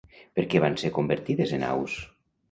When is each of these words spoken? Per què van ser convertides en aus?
Per 0.37 0.43
què 0.53 0.61
van 0.61 0.77
ser 0.83 0.89
convertides 0.95 1.53
en 1.59 1.67
aus? 1.67 1.99